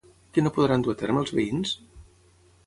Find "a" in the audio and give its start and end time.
0.97-0.99